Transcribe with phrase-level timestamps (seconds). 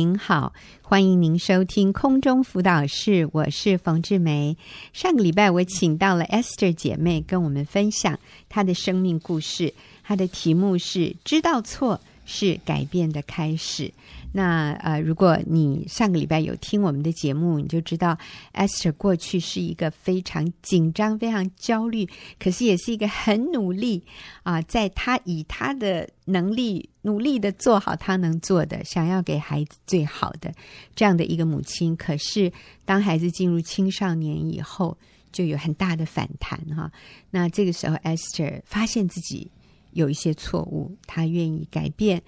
[0.00, 4.56] 您好，欢迎您收听空中辅导室，我是冯志梅。
[4.94, 8.18] 上个礼拜我请到了 Esther 姐妹跟我们分享
[8.48, 13.92] 她的生命故事，她的题目是“知道错是改变的开始”。
[14.32, 18.16] 那呃，如果你上个礼拜有听我们的节目，你就知道
[18.54, 22.08] Esther 过去是一个非常紧张、非常焦虑，
[22.38, 24.02] 可是也是一个很努力
[24.44, 30.52] 啊、在她以她的能力努力的做好她能做的，想要给孩子最好的
[30.94, 31.96] 这样的一个母亲。
[31.96, 32.52] 可是
[32.84, 34.96] 当孩子进入青少年以后，
[35.32, 36.90] 就有很大的反弹哈。
[37.30, 39.50] 那这个时候，Esther 发现自己
[39.92, 42.22] 有一些错误，她愿意改变。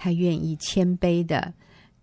[0.00, 1.52] 他愿意谦卑的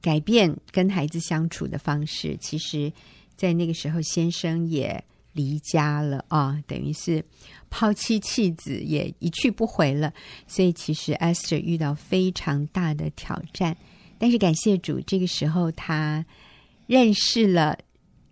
[0.01, 2.91] 改变跟孩子相处的方式，其实，
[3.37, 5.01] 在那个时候，先生也
[5.35, 7.23] 离家了啊，等于是
[7.69, 10.11] 抛妻弃子，也一去不回了。
[10.47, 13.77] 所以，其实 Esther 遇到非常大的挑战。
[14.17, 16.25] 但是，感谢主，这个时候他
[16.87, 17.77] 认识了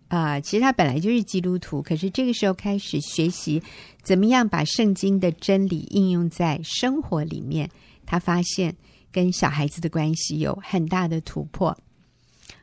[0.08, 3.62] 啊、其实他本来就是基督徒，可是这个时候开始学习
[4.02, 7.70] 怎么样把圣经的真理应用在生活里面。
[8.04, 8.74] 他发现。
[9.14, 11.78] 跟小孩子的关系有很大的突破。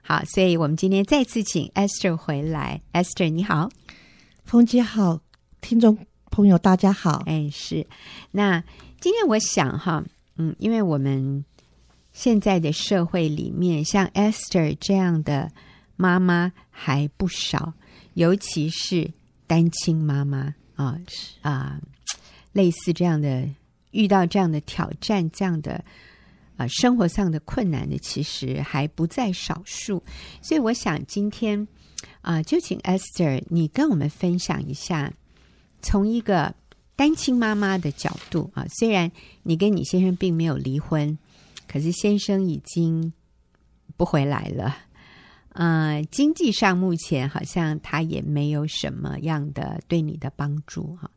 [0.02, 2.82] 好，所以我们今天再次请 Esther 回来。
[2.92, 3.70] Esther，你好，
[4.52, 5.18] 冯姐好，
[5.62, 5.98] 听众
[6.30, 7.24] 朋友大家好。
[7.26, 7.88] 哎，是。
[8.32, 8.62] 那
[9.00, 10.04] 今天我想哈，
[10.36, 11.46] 嗯，因为我们
[12.12, 15.50] 现在的社会里面，像 Esther 这样的
[15.96, 17.74] 妈妈还不少，
[18.16, 19.10] 尤其是
[19.48, 21.00] 单亲妈妈啊
[21.42, 21.80] 啊，
[22.52, 23.48] 类似这样的
[23.92, 25.82] 遇到这样的挑战，这样的。
[26.58, 30.04] 啊，生活上的困难呢，其实还不在少数，
[30.42, 31.66] 所以我想今天
[32.22, 35.12] 啊，就请 Esther 你跟我们分享一下，
[35.82, 36.54] 从一个
[36.96, 39.12] 单亲妈妈的角度啊，虽然
[39.44, 41.18] 你跟你先生并没有离婚，
[41.68, 43.12] 可是先生已经
[43.98, 44.78] 不回来了，
[45.54, 51.10] 呃，经济上目前好像他也没有什么样的对你的帮助哈。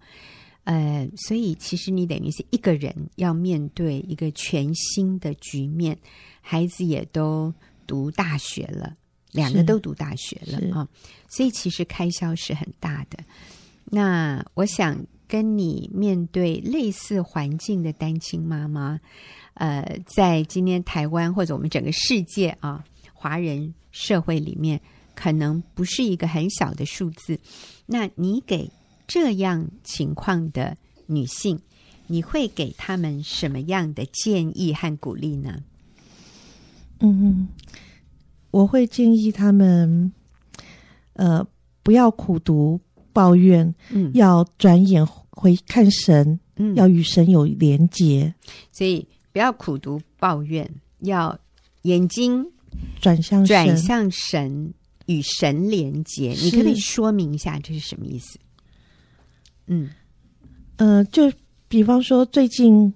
[0.64, 5.98] 呃，所以其实你等于是一个人要面对一个全新的局面，
[6.40, 7.52] 孩子也都
[7.86, 8.94] 读大学了，
[9.34, 10.88] 两个都读大学了啊，哦，
[11.28, 13.18] 所以其实开销是很大的。
[13.84, 18.98] 那我想跟你面对类似环境的单亲妈妈，
[19.54, 24.80] 呃，在今天台湾或者我们整个世界啊，华人社会里面，
[25.16, 27.38] 可能不是一个很小的数字。
[27.86, 28.70] 那你给
[29.08, 31.60] 这样情况的女性，
[32.06, 35.62] 你会给他们什么样的建议和鼓励呢？
[37.00, 37.48] 嗯，
[38.54, 40.12] 我会建议他们，
[41.14, 41.44] 呃，
[41.82, 42.80] 不要苦读
[43.12, 48.32] 抱怨，嗯，要转眼回看神，嗯，要与神有连结，
[48.70, 50.70] 所以不要苦读抱怨，
[51.00, 51.36] 要
[51.82, 52.46] 眼睛
[53.00, 54.72] 转向转向神，
[55.06, 56.30] 与神连结。
[56.40, 58.38] 你可以说明一下这是什么意思？
[59.66, 59.90] 嗯，
[60.76, 61.32] 呃，就
[61.66, 62.94] 比方说，最近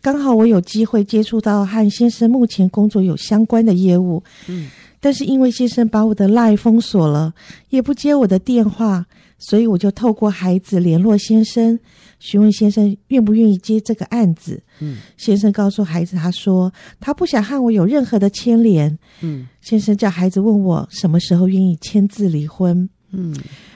[0.00, 4.68] 刚好我有机会接触到和先生目前工作有相关的业务，嗯，
[5.06, 7.32] 但是因为先生把我的 LINE 封锁了，
[7.68, 9.06] 也不接我的电话，
[9.38, 11.78] 所以我就透过孩子联络先生，
[12.18, 14.60] 询问先生愿不愿意接这个案子。
[14.80, 18.98] 嗯，先生告诉孩子，他说他不想和我有任何的牵连。
[19.20, 22.90] 嗯，先生叫孩子问我什么时候愿意签字离婚。
[23.12, 23.32] 嗯。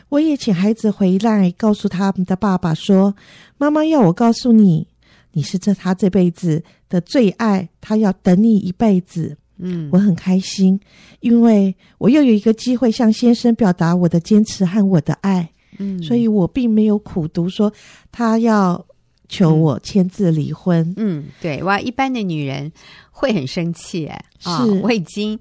[0.09, 3.15] 我也请孩子回来，告诉他们的爸爸说
[3.57, 4.89] ：“妈妈要我告诉你，
[5.35, 10.78] 你是这他这辈子的最爱，他要等你一辈子。”嗯，我很开心，
[11.21, 15.48] 因为我又有一个机会向先生表达我的坚持和我的爱。
[15.78, 17.72] 嗯，所以我并没有苦读说
[18.10, 18.84] 他要
[19.28, 20.93] 求我签字离婚。
[20.97, 22.71] 嗯，对，哇，一般的女人
[23.10, 25.38] 会很生气哎，是、哦、我已经。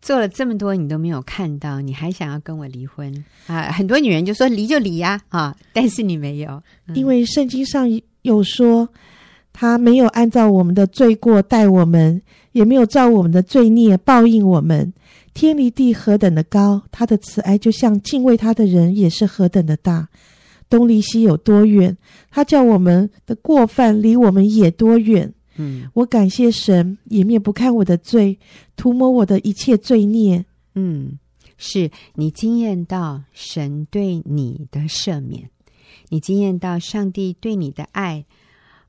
[0.00, 3.12] 做了这么多，你都没有看到，你还想要跟我离婚
[3.48, 3.72] 啊？
[3.72, 5.54] 很多女人就说离就离呀，啊！
[5.72, 7.86] 但是你没有，嗯、因为圣经上
[8.22, 8.88] 有说，
[9.52, 12.22] 他没有按照我们的罪过待我们，
[12.58, 14.92] 也没有照我们的罪孽报应我们。
[15.32, 20.08] 天离地何等的高，他的慈爱就像敬畏他的人也是何等的大。
[20.68, 21.96] 东离西有多远，
[22.30, 25.32] 他叫我们的过犯离我们也多远。
[25.56, 28.38] 嗯，我感谢神，也面不看我的罪，
[28.76, 30.44] 涂抹我的一切罪孽。
[30.74, 31.18] 嗯，
[31.56, 35.48] 是你惊艳到神对你的赦免，
[36.08, 38.24] 你惊艳到上帝对你的爱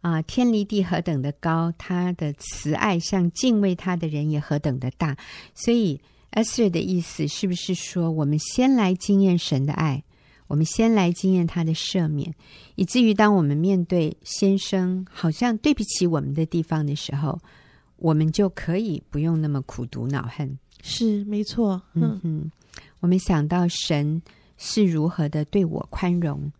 [0.02, 5.18] 啊、呃，天离地何等的高，他的慈爱像敬畏他的人也何等的大。
[5.54, 6.00] 所以
[6.32, 10.04] ，Esther 的意思是不是说，我们先来经验神的爱？
[10.48, 12.34] 我们先来经验他的赦免，
[12.74, 17.40] 以至于当我们面对先生好像对不起我们的地方的时候，
[17.98, 20.58] 我们就可以不用那么苦读恼恨。
[20.82, 22.52] 是没错，嗯嗯，
[23.00, 24.20] 我们想到神
[24.58, 26.52] 是如何的对我宽容，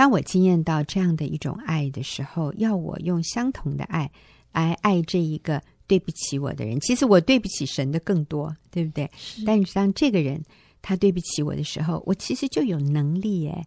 [0.00, 4.10] 当我经验到这样的一种爱的时候，要我用相同的爱
[4.50, 6.80] 来爱这一个对不起我的人。
[6.80, 9.10] 其实我对不起神的更多，对不对？
[9.14, 9.44] 是。
[9.44, 10.42] 但是当这个人
[10.80, 13.62] 他对不起我的时候，我其实就有能力诶，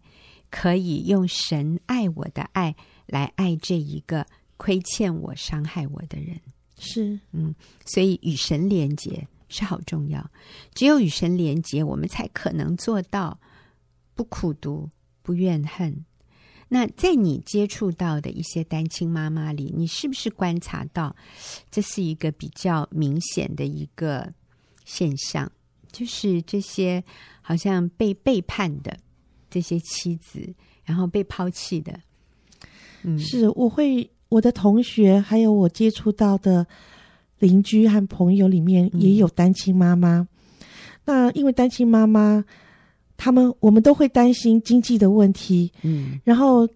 [0.50, 2.74] 可以用神爱我的爱
[3.06, 4.26] 来爱这一个
[4.56, 6.36] 亏欠我、伤害我的人。
[6.76, 7.54] 是，嗯，
[7.86, 9.24] 所以与神连结。
[9.48, 10.28] 是好重要，
[10.74, 13.38] 只有与神连结，我们才可能做到
[14.16, 14.90] 不苦读、
[15.22, 16.04] 不怨恨。
[16.74, 21.14] 那在你接触到的一些单亲妈妈里，你是不是观察到
[21.70, 24.28] 这是一个比较明显的一个
[24.84, 25.48] 现象？
[25.92, 27.00] 就是这些
[27.40, 28.98] 好像被背叛的
[29.48, 31.96] 这些妻子，然后被抛弃的。
[33.04, 36.66] 嗯，是，我会我的同学还有我接触到的。
[37.40, 40.26] 邻居和朋友里面也有单亲妈妈，
[41.04, 42.42] 那因为单亲妈妈，
[43.16, 46.68] 他们我们都会担心经济的问题，嗯，然后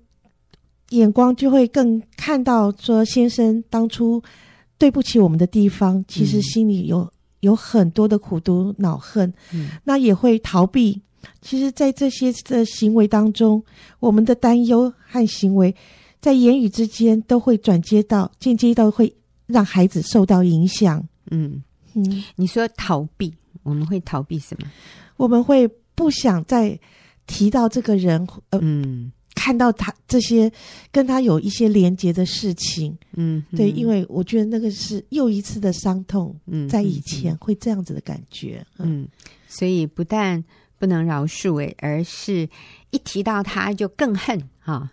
[0.91, 4.23] 眼光就会更看到说先生当初
[4.79, 11.01] 对不起我们的地方，其实心里有有很多的苦毒恼恨，嗯，那也会逃避。
[11.41, 13.63] 其实，在这些的行为当中，
[14.01, 15.75] 我们的担忧和行为，
[16.21, 19.15] 在言语之间都会转接到间接到会。
[19.49, 21.03] 让孩子受到影响。
[21.31, 21.63] 嗯
[21.95, 23.33] 嗯，你说逃避，
[23.63, 24.71] 我们会逃避什么？
[25.17, 25.67] 我们会
[25.99, 26.79] 不想再
[27.27, 30.51] 提到这个人，呃，嗯，看到他这些
[30.93, 32.97] 跟他有一些连结的事情。
[33.15, 36.33] 嗯，对，因为我觉得那个是又一次的伤痛。
[36.47, 38.65] 嗯，在以前会这样子的感觉。
[38.79, 39.09] 嗯，嗯，
[39.49, 40.43] 所以不但
[40.79, 42.49] 不能饶恕，诶，而是
[42.91, 44.89] 一提到他就更恨哈，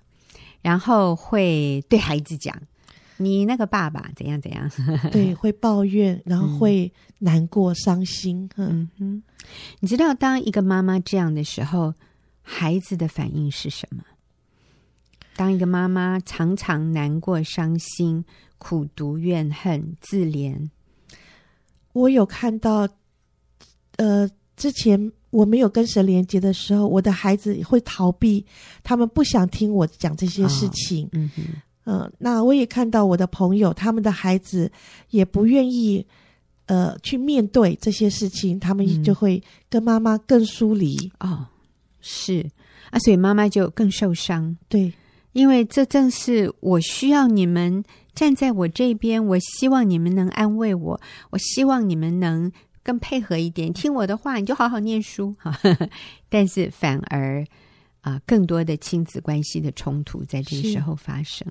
[0.64, 2.60] 然后会对孩子讲。
[3.18, 4.70] 你那个爸爸怎样怎样？
[5.12, 8.50] 对，会抱怨，然后会难过、嗯、伤心。
[8.58, 9.24] 嗯哼，
[9.80, 11.94] 你知道，当一个妈妈这样的时候，
[12.42, 14.04] 孩子的反应是什么？
[15.38, 18.24] 当一个妈妈常常难过、伤心、
[18.58, 20.70] 苦读、怨恨、自怜，
[21.94, 22.88] 我有看到，
[23.98, 28.46] 呃，之前我没有跟神连接的时候，我的孩子会逃避，
[28.84, 31.06] 他们不想听我讲这些事情。
[31.08, 31.44] 哦、嗯哼。
[31.86, 34.72] 呃，那我也看到我的朋友，他们的孩子
[35.12, 36.06] 也不愿意，
[36.66, 40.98] 呃，去面对这些事情，他们就会跟妈妈更疏离。
[41.20, 41.46] 嗯、哦，
[42.02, 42.44] 是
[42.90, 44.58] 啊，所以妈妈就更受伤。
[44.68, 44.92] 对，
[45.34, 47.84] 因为这正是我需要你们
[48.16, 51.00] 站在我这边，我希望你们能安慰我，
[51.30, 55.56] 我希望你们能更配合一点，听我的话，你就好好念书哈。
[56.30, 57.46] 但是反而。
[58.06, 61.44] 啊，更多的亲子关系的冲突在这个时候发生，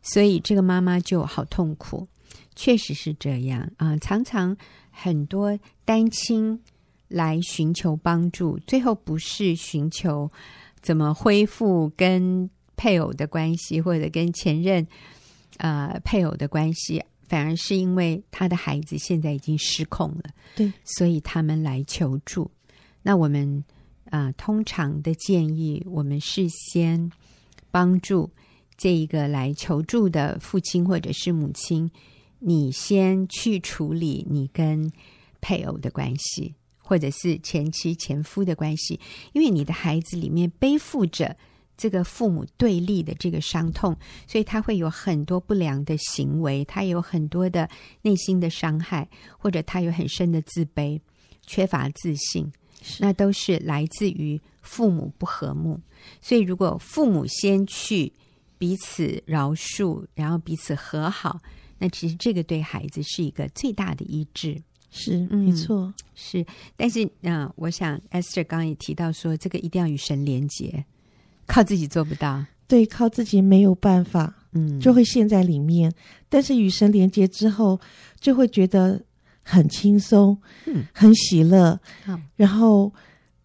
[0.00, 2.08] 所以这个妈妈就好痛苦，
[2.56, 3.94] 确实是这样啊。
[3.98, 4.56] 常常
[4.90, 6.58] 很多单亲
[7.08, 10.30] 来寻求帮助，最后不是寻求
[10.80, 14.86] 怎么恢复跟配偶的关系，或者跟前任
[15.58, 22.50] 呃配偶的关系，反而是因为他的孩子现在已经失控了，对，所以他们来求助。
[23.02, 23.62] 那我们。
[24.12, 27.10] 啊，通常的建议，我们事先
[27.70, 28.30] 帮助
[28.76, 31.90] 这一个来求助的父亲或者是母亲，
[32.38, 34.92] 你先去处理你跟
[35.40, 39.00] 配偶的关系，或者是前妻前夫的关系，
[39.32, 41.34] 因为你的孩子里面背负着
[41.78, 43.96] 这个父母对立的这个伤痛，
[44.26, 47.66] 所以他会有很多不良的行为，他有很多的
[48.02, 49.08] 内心的伤害，
[49.38, 51.00] 或者他有很深的自卑，
[51.46, 52.52] 缺乏自信。
[52.98, 55.80] 那都是来自于父母不和睦，
[56.20, 58.12] 所以如果父母先去
[58.58, 61.40] 彼此饶恕，然后彼此和好，
[61.78, 64.60] 那其实这个对孩子是一个最大的医治。
[64.90, 66.46] 是，没错，嗯、是。
[66.76, 70.84] 但是，嗯、呃，我想 Esther 刚刚也提到说，这个一定要与神连结，
[71.46, 72.44] 靠自己做不到。
[72.68, 75.92] 对，靠自己没有办法，嗯，就会陷在里面。
[76.28, 77.80] 但是与神连接之后，
[78.20, 79.02] 就会觉得。
[79.42, 82.92] 很轻松，嗯，很喜乐，嗯，然后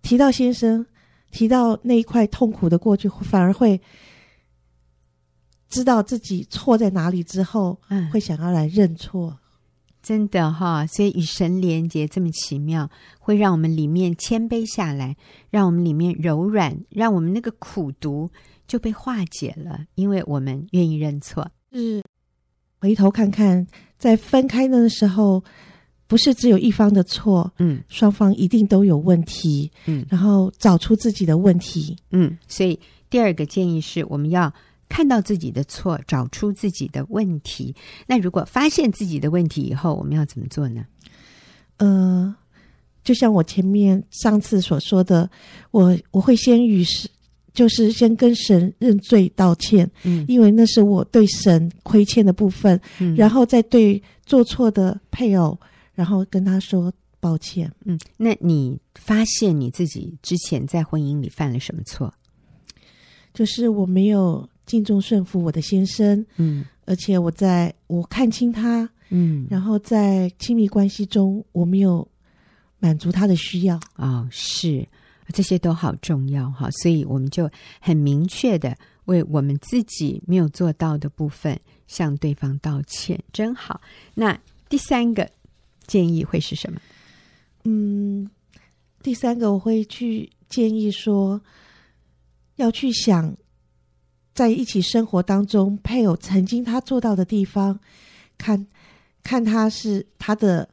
[0.01, 0.86] 提到先生，
[1.32, 3.82] 提到那一块痛苦的过去，反而会
[5.68, 9.39] 知道自己错在哪里之后，嗯，会想要来认错。
[10.01, 12.89] 真的哈，所以与神连结这么奇妙，
[13.20, 15.18] 会让我们里面谦卑下来，
[15.50, 18.30] 让我们里面柔软，让我们那个苦毒
[18.68, 21.51] 就被化解了，因为我们愿意认错。
[21.72, 22.01] 嗯，
[22.80, 25.44] 回头看看，在分开的时候。
[26.08, 34.52] 不是只有一方的错，嗯，双方一定都有问题，嗯，然后找出自己的问题，嗯，所以第二个建议是我们要
[34.88, 37.76] 看到自己的错，找出自己的问题。
[38.08, 40.86] 那如果发现自己的问题以后，我们要怎么做呢？
[41.78, 42.34] 呃，
[43.04, 45.30] 就像我前面上次所说的，
[45.72, 47.10] 我我会先与神，
[47.54, 55.60] 就是先跟神认罪道歉，嗯，因为那是我对神亏欠的部分，嗯，然后再对做错的配偶，
[55.98, 57.98] 然后跟他说抱歉，嗯。
[58.18, 62.13] 那你发现你自己之前在婚姻里犯了什么错？
[63.34, 68.88] 就是我没有敬重顺服我的先生，嗯，而且我在我看清他。
[69.10, 72.08] 嗯，然后在亲密关系中，我没有
[72.77, 73.80] 满足他的需要。
[73.96, 74.86] 哦，是，
[75.34, 77.50] 这些都好重要哈，所以我们就
[77.80, 83.80] 很明确的为我们自己没有做到的部分向对方道歉，真好。
[84.13, 84.38] 那
[84.68, 85.30] 第三个
[85.88, 86.79] 建议会是什么？
[87.63, 88.29] 嗯，
[89.01, 91.41] 第三个我会去建议说，
[92.58, 93.36] 要去想
[94.34, 97.79] 在一起生活当中，配偶曾经他做到的地方，
[98.38, 98.67] 看。
[99.24, 100.70] 看他是他的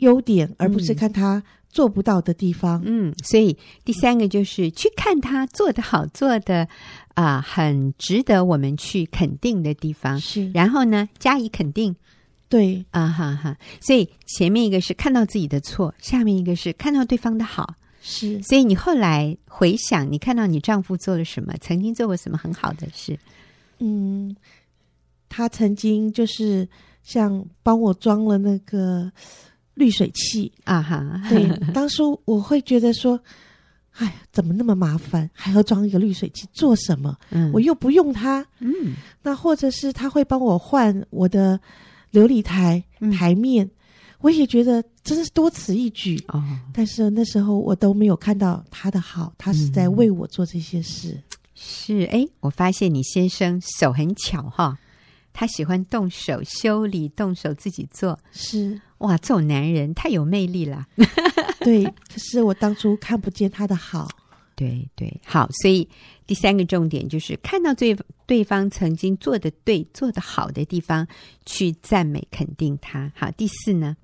[0.00, 2.82] 优点，而不是看他做不到的地方。
[2.84, 6.68] 嗯，所以第三个就是去看他做的好，做的
[7.14, 10.20] 啊、呃，很值得我们去肯定的地方。
[10.20, 11.96] 是，然后呢，加以肯定。
[12.50, 13.56] 对，啊哈哈。
[13.80, 17.74] 所以前面一个是看到自己的错，下面一个是看到对方的好。
[18.02, 23.18] 是，所以你后来回想，你看到你丈夫做了什么，曾经做过什么很好的事？
[23.78, 24.36] 嗯，
[25.30, 26.68] 他曾经就是。
[27.02, 29.10] 像帮我装了那个
[29.72, 33.18] 滤水器啊哈，对，当初我会觉得说，
[33.92, 37.16] 哎呀，怎么那么麻烦，还要装一个滤水器做什么？
[37.30, 38.46] 嗯，我又不用它。
[38.58, 41.58] 嗯，那或者是他会帮我换我的
[42.10, 42.82] 流理台
[43.18, 43.70] 台面，嗯，
[44.20, 46.42] 我也觉得真是多此一举哦。
[46.72, 51.10] 但是那时候我都没有看到他的好，他是在为我做这些事。
[51.12, 51.22] 嗯，
[51.54, 54.78] 是，哎，我发现你先生手很巧哈。
[55.32, 60.84] 他喜欢动手修理，动手自己做，是哇，这种男人太有魅力了。
[61.60, 64.08] 对，可是我当初看不见他的好。
[64.60, 65.88] 对对，好，所以
[66.26, 71.08] 第三个重点就是看到对对方曾经做的对、做的好的地方，
[71.46, 73.10] 去赞美肯定他。
[73.16, 73.96] 好，第四呢？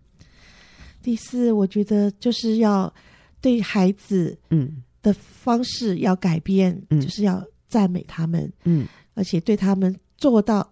[1.03, 2.93] 第四，我觉得就是要
[3.41, 10.69] 对孩子嗯的方式要改变，嗯，就是要赞美他们，嗯，而且对他们做到。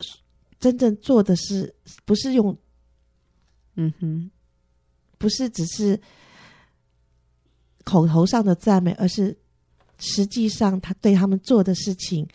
[0.61, 1.75] 真正做的是
[2.07, 2.57] 不是用，
[3.75, 4.31] 嗯哼，
[5.19, 6.01] 不是只是
[7.85, 9.37] 口头上的赞美，而是
[9.99, 12.27] 实际上他对他们做的事情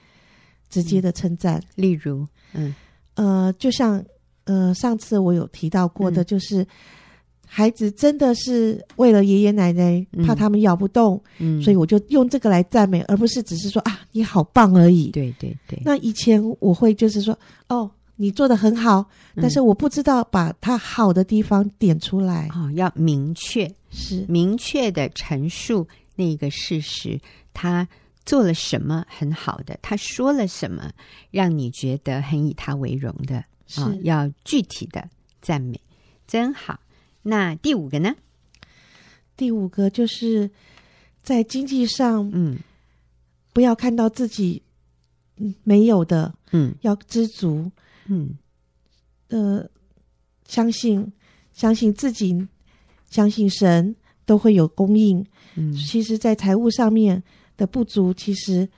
[0.69, 1.61] 直接的称赞。
[1.75, 2.73] 例如，嗯
[3.15, 4.03] 呃，就像
[4.45, 6.67] 呃上次我有提到过的，就是、嗯、
[7.45, 15.11] 孩子真的是为了爷爷奶奶怕他们咬不动，嗯，所以我就用这个来赞美，而不是只是说啊你好棒而已。
[15.11, 15.81] 对对对。
[15.83, 17.37] 那以前我会就是说
[17.67, 17.89] 哦。
[18.21, 19.05] 你做的很好，
[19.37, 22.49] 但是我不知道把他好的地方点出来。
[22.53, 25.87] 嗯、哦，要明确，是明确的陈述
[26.19, 27.19] 那个事实。
[27.53, 27.87] 他
[28.25, 29.79] 做了什么很好的？
[29.81, 30.91] 他说了什么
[31.31, 33.37] 让你觉得很以他为荣的？
[33.75, 35.09] 啊、哦、要具体的
[35.41, 35.79] 赞美，
[36.27, 36.79] 真好。
[37.21, 38.15] 那第五个呢？
[39.37, 40.49] 第五个就是
[41.21, 42.57] 在经济上，嗯，
[43.53, 44.63] 不要看到自己
[45.37, 47.71] 嗯没有的，嗯，要知足。
[48.05, 48.37] 嗯，
[49.27, 49.69] 呃，
[50.47, 51.13] 相信
[51.53, 52.47] 相信自己，
[53.09, 53.95] 相信神
[54.29, 55.25] 都会有供应。
[55.55, 57.23] 嗯，其实，在财务上面
[57.57, 58.69] 的不足，其实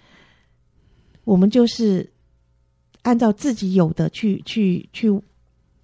[1.26, 2.10] 我们就是
[3.02, 5.12] 按照自己有的去去去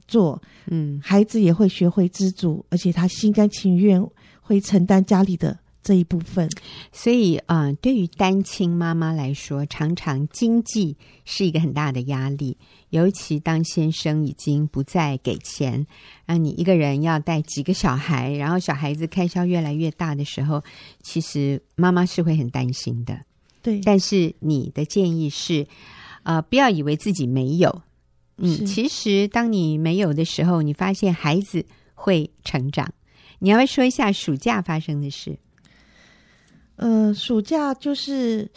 [0.08, 0.42] 做。
[0.68, 4.02] 嗯，孩子也会学会知足，而且他心甘情愿
[4.40, 6.50] 会承担家里的这一部分。
[6.92, 12.58] 所以啊，呃，对于单亲妈妈来说，常常经济是一个很大的压力。
[12.90, 15.88] 尤其当先生已经不再给钱，
[16.26, 20.62] 让你一个人要带几个小孩，然后小孩子开销越来越大的时候，
[21.02, 23.18] 其实妈妈是会很担心的。
[23.62, 25.66] 对，但是你的建议是，
[26.24, 27.82] 呃，不要以为自己没有。
[28.38, 32.94] 嗯，其实当你没有的时候，你发现孩子会成长。
[33.40, 35.38] 你要不要说一下暑假发生的事？
[36.78, 38.50] 呃，暑假就是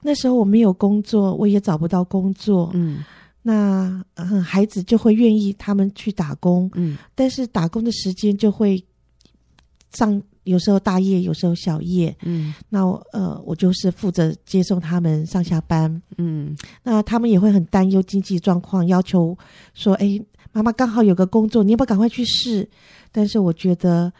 [0.00, 2.70] 那时候我没有工作，我也找不到工作。
[2.72, 3.04] 嗯。
[3.48, 8.84] 那嗯，孩子就会愿意他们去打工，嗯，但是打工的时间就会
[9.92, 19.38] 上，有时候大夜，有时候小夜，嗯，那我呃，我就是负责接送他们上下班，嗯，那他们也会很担忧经济状况，要求
[19.74, 20.20] 说，哎，
[20.50, 22.68] 妈妈刚好有个工作，你要不要赶快去试？
[23.12, 24.12] 但是我觉得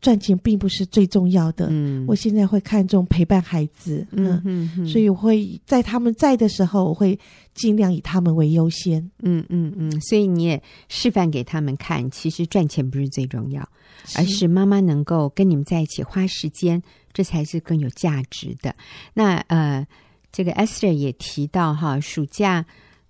[0.00, 1.66] 赚钱并不是最重要的。
[1.70, 4.06] 嗯，我现在会看重陪伴孩子。
[4.12, 7.18] 嗯嗯嗯，所以我会在他们在的时候，我会
[7.52, 8.98] 尽量以他们为优先。
[9.22, 13.60] 嗯嗯嗯，所以你也示范给他们看，其实赚钱不是最重要，
[14.06, 18.74] 是而是妈妈能够跟你们在一起花时间，这才是更有价值的。
[19.12, 19.86] 那呃，
[20.32, 22.64] 这个 Esther 也提到哈，暑假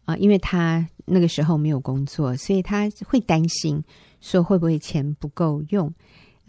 [0.05, 3.81] 啊、呃，因为他那个时候没有工作，所以他会担心
[4.21, 5.93] 说会不会钱不够用。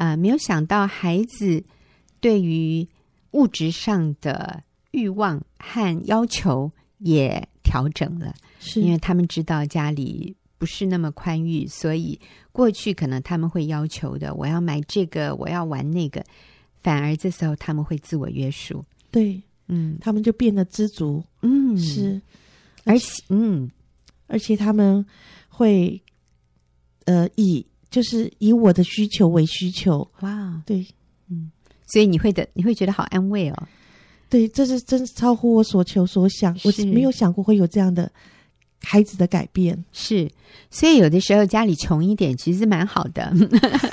[0.02, 1.64] 啊、呃，没有想到孩子
[2.20, 2.88] 对于
[3.34, 8.82] 物质上的欲望和要求也调整了，是。
[8.82, 12.20] 因为他们知道家里不是那么宽裕，所以
[12.52, 16.26] 过去可能他们会要求的，我要买这个，我要玩那个，
[16.80, 22.20] 反而这时候他们会自我约束，对，嗯，他们就变得知足，嗯，是，
[22.86, 23.70] 而且，嗯，
[24.26, 25.06] 而且他们
[25.48, 26.02] 会，
[27.06, 27.64] 呃，以。
[27.92, 30.84] 就是以我的需求为需求，哇，对，
[31.30, 31.52] 嗯，
[31.86, 33.68] 所以你会的，你会觉得好安慰哦。
[34.30, 38.10] 对，这是真超乎我所求所想，是我没有想过会有这样的
[38.82, 39.84] 孩子的改变。
[39.92, 40.32] 是，
[40.70, 43.34] 所以有的时候家里穷一点其实是蛮好的，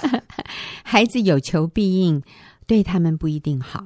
[0.85, 2.23] 孩子有求必应，
[2.69, 3.85] 对他们不一定好。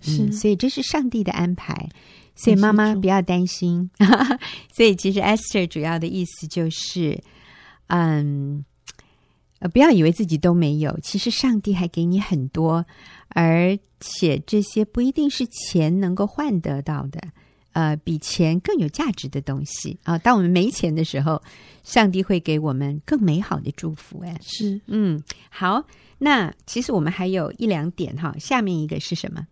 [0.00, 1.90] 是，嗯，所以这是上帝的安排，
[2.34, 3.90] 所以妈妈不要担心。
[4.74, 7.22] 所以其实 Esther 主要的意思就是，
[7.88, 8.64] 嗯。
[9.62, 12.84] 呃，不要以为自己都没有，其实上帝还给你很多，
[13.28, 17.20] 而且这些不一定是钱能够换得到的，
[17.70, 20.18] 呃，比钱更有价值的东西啊。
[20.18, 21.40] 当我们没钱的时候，
[21.84, 24.18] 上帝会给我们更美好的祝福。
[24.24, 25.86] 哎，是，嗯，好，
[26.18, 29.46] 那其实我们还有一两点哈，下面一个是什么？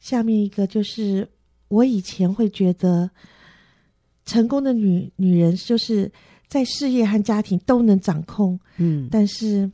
[0.00, 1.26] 下面一个就是
[1.68, 3.10] 我以前会觉得，
[4.26, 6.12] 成功的女女人就是。
[6.52, 9.70] 在事业和家庭都能掌控，嗯，但是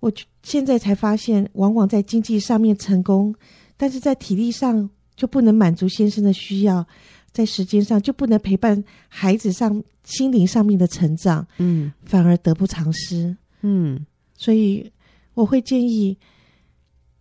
[0.00, 3.34] 我现在才发现，往往在经济上面成功，
[3.74, 6.86] 但是在体力上就不能满足先生的需要，
[7.32, 14.04] 在时间上就不能陪伴孩子上心灵上面的成长，嗯，反而得不偿失，嗯，
[14.36, 14.92] 所以
[15.32, 16.18] 我会建议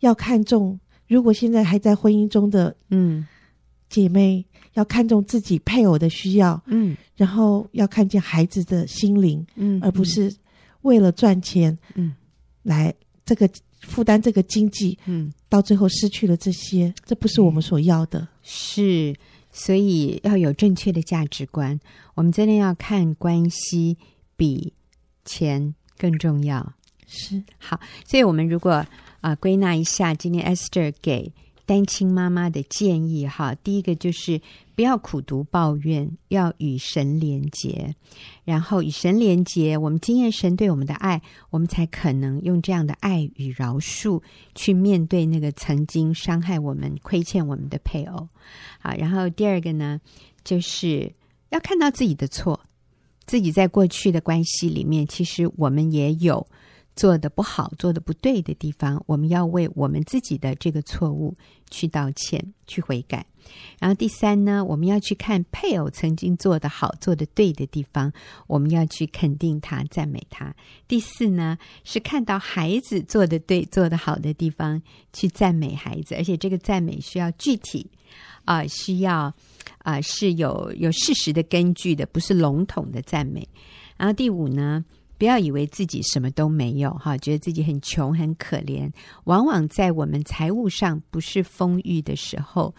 [0.01, 3.25] 要看重，如果现在还在婚姻中的，嗯。
[3.89, 4.43] 姐妹
[4.73, 10.33] 要看重自己配偶的需要，嗯，然后要看见孩子的心灵，嗯，而不是
[10.81, 12.13] 为了赚钱，嗯，
[12.63, 12.93] 来
[13.25, 13.49] 这个
[13.81, 18.27] 负担这个经济，嗯，到最后失去了这些，这不是我们所要的。
[18.41, 19.15] 是，
[19.51, 21.79] 所以要有正确的价值观。
[22.15, 23.97] 我们真的要看关系
[24.35, 24.73] 比
[25.23, 26.73] 钱更重要。
[27.07, 28.87] 是，好，所以我们如果啊、
[29.21, 31.31] 呃、归纳一下，今天 Esther 给。
[31.65, 34.41] 单亲妈妈的建议哈，第一个就是
[34.75, 37.95] 不要苦读抱怨，要与神连结，
[38.43, 44.21] 然后与神连结，我们经验神对我们的爱，我们才可能用这样的爱与饶恕
[44.55, 48.27] 去面对那个曾经伤害我们、亏欠我们的配偶。
[48.79, 50.01] 好，然后第二个呢，
[50.43, 51.11] 就是
[51.49, 52.59] 要看到自己的错，
[53.25, 56.45] 自己在过去的关系里面，其实我们也有。
[56.95, 61.35] 做的不好、做的不对的地方，我们要为我们自己的这个错误
[61.69, 63.25] 去道歉、去悔改。
[63.79, 68.13] 然后第三呢，我们要去看配偶曾经做的好、做的对的地方，
[68.47, 70.55] 我们要去肯定他、赞美他。
[70.87, 77.89] 第四呢，是看到孩子做的对、做的好的地方，去赞美孩子，而且这个赞美需要具体
[78.45, 79.33] 啊、需要
[79.79, 83.47] 啊、是有有事实的根据的，不是笼统的赞美。
[83.97, 84.85] 然后第五呢，
[85.17, 88.91] 不要以为自己什么都没有哈，觉得自己很穷很可怜。
[89.25, 92.73] 往往在我们财务上不是丰裕的时候，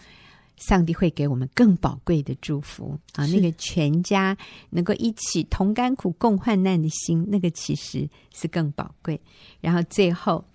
[0.57, 3.25] 上帝会给我们更宝贵的祝福啊！
[3.27, 4.37] 那个全家
[4.69, 9.19] 能够一起同甘苦共患难的心，那个其实是更宝贵。
[9.59, 10.45] 然后最后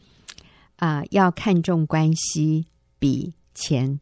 [0.77, 2.65] 啊，要看重关系
[2.99, 3.99] 比钱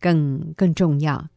[0.00, 1.28] 更更重要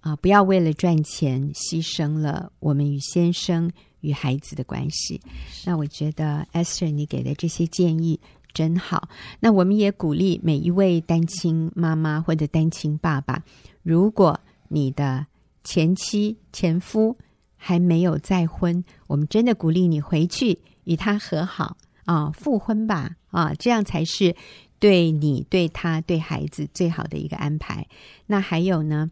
[0.00, 0.14] 啊！
[0.16, 3.70] 不要为了赚钱牺牲了我们与先生。
[4.02, 5.20] 与孩子的关系，
[5.64, 8.20] 那我觉得 Esther 你给的这些建议
[8.52, 9.08] 真好。
[9.40, 13.42] 那我们也鼓励每一位单亲妈妈或者单亲爸爸，
[13.82, 14.38] 如果
[14.68, 15.26] 你的
[15.64, 17.16] 前妻前夫
[17.56, 24.34] 还没有再婚，我们真的鼓励你回去与他和好啊，复婚吧啊，这样才是
[24.78, 27.86] 对你、对他、对孩子最好的一个安排。
[28.26, 29.10] 那还有呢？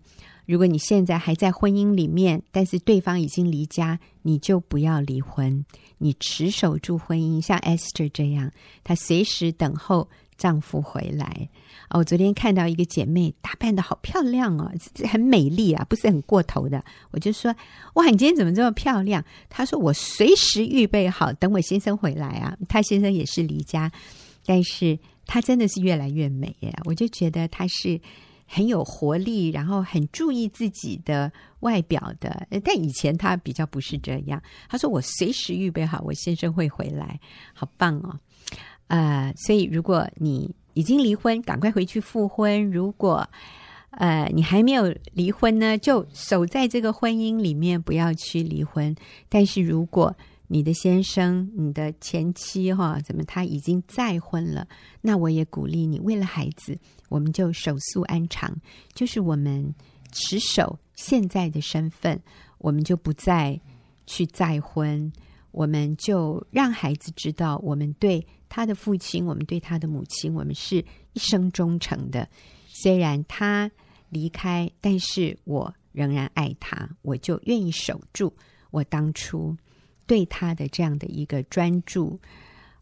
[0.51, 5.65] 如果你现在还在婚姻里面，但是对方已经离家，你就不要离婚，
[5.99, 8.51] 你持守住婚姻，像 Esther 这样，
[8.83, 11.49] 她随时等候丈夫回来。
[11.91, 14.69] 哦，我昨天看到一个姐妹打扮得好漂亮哦，
[15.09, 16.85] 很美丽啊，不是很过头的。
[17.13, 17.55] 我就说：
[17.95, 19.25] 哇，你今天怎么这么漂亮？
[19.49, 22.59] 她说：我随时预备好，等我先生回来啊。
[22.69, 23.89] 她先生也是离家。
[24.45, 26.77] 但是她真的是越来越美耶！
[26.87, 28.01] 我就觉得她是
[28.53, 32.49] 很有活力，然后很注意自己的外表的。
[32.65, 34.43] 但以前她比较不是这样。
[34.69, 37.21] 她说：“我随时预备好，我先生会回来，
[37.55, 38.19] 好棒哦！”
[38.89, 43.25] 呃，所以如果你已经离婚，赶快回去复婚；如果
[43.91, 48.93] 呃你还没有离婚呢，就守在这个婚姻里面，不要去离婚。
[49.29, 50.13] 但是如果
[50.53, 54.67] 你的先生、你的前妻哈，怎么他已经再婚了？
[55.01, 56.77] 那我也鼓励你，为了孩子，
[57.09, 58.53] 我们就守素安常，
[58.93, 59.73] 就是我们
[60.11, 62.21] 持守现在的身份，
[62.59, 63.61] 我们就不再
[64.07, 65.13] 去再婚，
[65.53, 72.29] 我们就让孩子知道，我们对他的父亲，我们对他的母亲，我们是一生忠诚的。
[72.67, 73.71] 虽然他
[74.09, 78.35] 离开，但是我仍然爱他，我就愿意守住
[78.73, 79.57] 我当初。
[80.11, 82.18] 对他的这样的一个专注，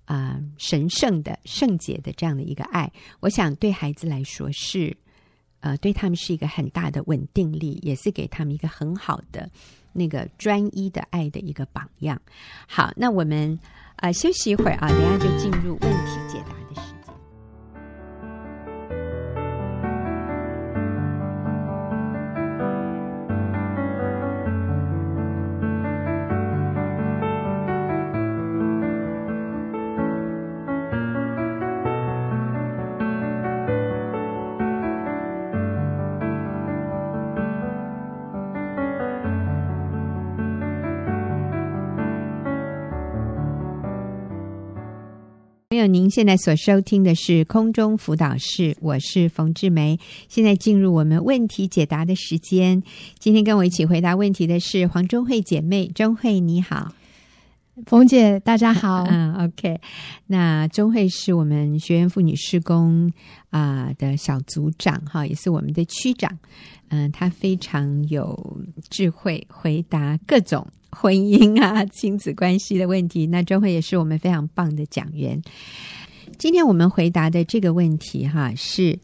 [0.06, 4.96] 啊、神圣的、圣洁的这样的一个爱，我想对孩子来说是，
[5.60, 9.46] 呃，对他们是一个很大的稳定力，也是给他们一个很好的
[9.92, 12.18] 那个专一的爱的一个榜样。
[12.66, 13.60] 好，那我们
[13.96, 16.57] 呃休息一会儿啊，等下就进入问题解答
[45.78, 49.98] 友，您现在所收听的是空中辅导室，我是冯志梅。
[50.28, 52.82] 现在进入我们问题解答的时间。
[53.18, 56.92] 今天跟我一起回答问题的是黄中慧姐妹，中慧你好，
[57.86, 59.04] 冯姐大家好。
[59.04, 59.80] 嗯，OK。
[60.26, 63.12] 那中慧是我们学员妇女施工
[63.50, 66.36] 啊、呃、的小组长哈，也是我们的区长。
[66.88, 68.60] 嗯，她非常有
[68.90, 70.66] 智慧，回答各种。
[70.90, 75.40] 婚姻啊，亲子关系的问题，那周慧也是我们非常棒的讲员。
[76.38, 78.98] 今天我们回答的这个问题，哈，是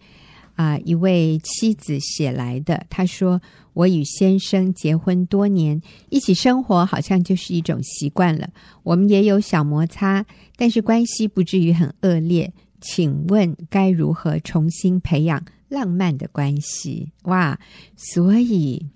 [0.55, 2.87] 啊、一位妻子写来的。
[2.89, 3.41] 她说
[3.75, 8.49] ：“我与先生结婚多年，一起生活好像就是一种习惯了。
[8.83, 10.25] 我们也有小摩擦，
[10.57, 12.53] 但是关系不至于很恶劣。
[12.81, 17.59] 请问该如何重新培养浪漫的关系？”哇，
[17.97, 18.87] 所以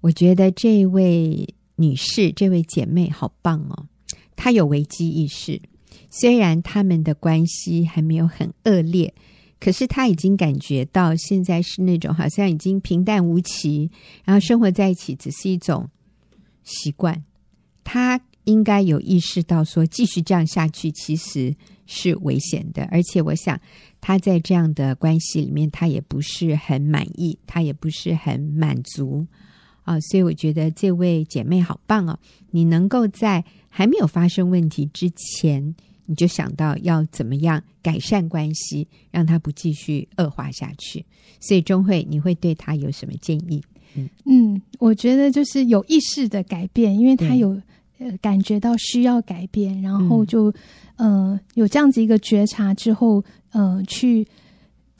[0.00, 1.54] 我觉得这位。
[1.80, 3.86] 女士，这位姐妹好棒哦！
[4.36, 5.58] 她有危机意识，
[6.10, 9.14] 虽然他们的关系还没有很恶劣，
[9.58, 13.90] 可是她已经感觉到现在是那种好像已经平淡无奇，
[14.24, 15.88] 然后生活在一起只是一种
[16.64, 17.24] 习惯。
[17.82, 21.54] 她应该有意识到说，继续这样下去其实
[21.86, 23.58] 是危险的，而且我想
[24.02, 29.26] 她在这样的关系里面，她也不是很满意，她也不是很满足。
[29.90, 32.16] 啊，所以我觉得这位姐妹好棒哦！
[32.52, 35.74] 你能够在还没有发生问题之前，
[36.06, 41.04] 你就想到要怎么样改善关系，让他不继续恶化下去。
[41.40, 43.60] 所以钟慧，你会对她有什么建议？
[43.96, 47.60] 嗯嗯，我觉得就是有意识的改变，因为她有
[47.98, 50.52] 呃感觉到需要改变，然后就、
[50.98, 54.24] 嗯、呃有这样子一个觉察之后，呃去。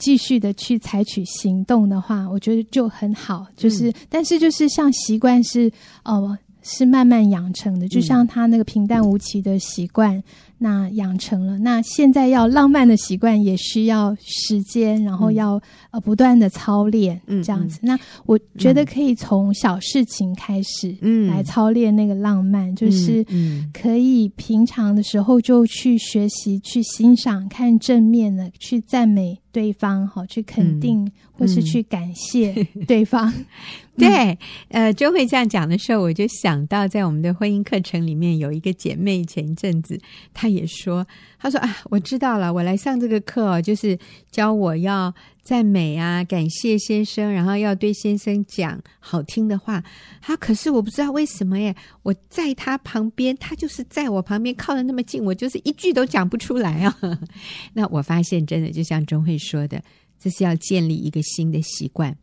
[0.01, 3.45] 继续的去采取行动的话，我觉得就很好。
[3.55, 5.71] 就是，嗯、但是就是像习惯是
[6.03, 7.87] 哦、呃，是慢慢养成的。
[7.87, 10.17] 就像他那个平淡无奇的习惯。
[10.17, 10.23] 嗯
[10.63, 15.61] 那养成了，那现在要浪漫的习惯也需要时间，然后要、嗯、
[15.93, 17.79] 呃不断的操练，这样子。
[17.81, 17.97] 那
[18.27, 23.25] 我觉得可以从小事情开始，嗯，来操练那个浪漫，嗯、就是
[23.73, 33.33] 可以平常的时候就去学习、去欣赏、看正面的，去赞美对方，好，去肯定、嗯、或是去感谢对方。
[33.97, 34.37] 对，
[34.69, 39.99] 呃，就会这样讲的时候，我就想到在我们的婚姻课程里面有一个姐妹，前一阵子
[40.33, 41.05] 她也说，
[41.37, 43.99] 她说啊，我知道了，我来上这个课哦，就是
[44.31, 49.83] 教我要赞美啊，感谢先生，然后要对先生讲好听的话。
[50.21, 56.97] 她可是我不知道为什么耶，我在他旁边，他就是在我旁边靠得那么近，我就是一句都讲不出来啊。
[57.73, 59.83] 那我发现真的就像钟慧说的，
[60.17, 62.15] 这是要建立一个新的习惯。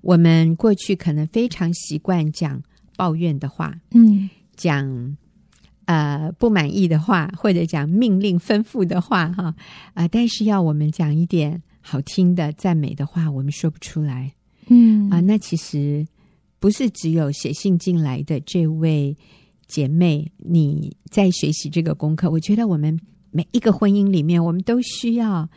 [0.00, 2.62] 我们过去可能非常习惯讲
[2.96, 5.16] 抱怨的话，嗯，讲
[5.86, 9.54] 呃不满意的话，或者讲命令吩咐的话，哈啊、
[9.94, 14.32] 呃，但是要我们讲一点好听的赞美的话，我们说不出来，
[14.68, 15.10] 嗯。
[15.10, 16.06] 啊、呃，那其实
[16.60, 19.16] 不是只有写信进来的这位
[19.66, 22.98] 姐妹你在学习这个功课，我觉得我们
[23.30, 25.48] 每一个婚姻里面，我们都需要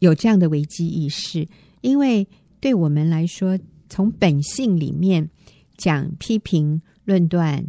[0.00, 1.48] 有这样的危机意识，
[1.80, 2.28] 因为
[2.62, 5.28] 对我们来说，从本性里面
[5.76, 7.66] 讲批评、论断、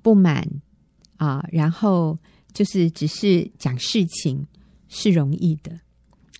[0.00, 0.48] 不满
[1.18, 2.18] 啊，然后
[2.54, 4.46] 就是只是讲事情
[4.88, 5.78] 是容易的，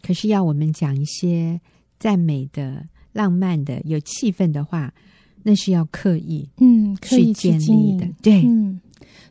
[0.02, 1.60] 可是要我们讲一些
[1.98, 4.94] 赞美的、浪漫的、有气氛的话，
[5.42, 8.80] 那是要刻意，嗯，刻意去建立的，对，嗯。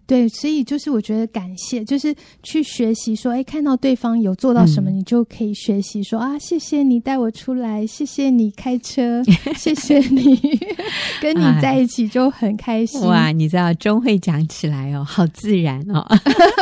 [0.09, 9.21] 对，所以就是我觉得感谢，就是去学习说，哎，看到对方有做到什么，嗯、你就可以学习说啊，谢谢你带我出来，谢谢你开车，
[9.55, 10.35] 谢谢你
[11.21, 12.99] 跟你在一起就很开心。
[13.01, 16.03] 哇，你知道钟会讲起来哦，好自然哦。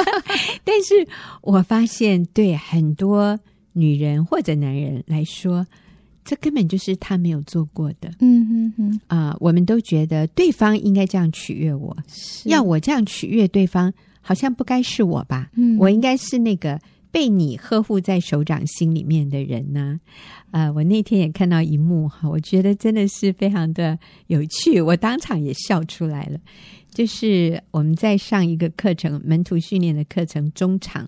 [0.65, 1.07] 但是
[1.41, 3.39] 我发现，对很多
[3.71, 5.65] 女人或者男人来说。
[6.27, 9.37] 这根本就是他没有做过的，嗯嗯嗯啊！
[9.39, 15.49] 我们都觉得对方应该这样取悦我，是要我这样取悦对方，好像不该是我吧？
[15.55, 16.77] 嗯，我应该是那个
[17.11, 19.97] 被你呵护在手掌心里面的人呢。
[20.51, 26.37] 呃，我那天也看到一幕哈，我觉得真的是非常的有趣，我当场也笑出来了。
[26.89, 31.07] 就是我们在上一个课程，门徒训练的课程中场，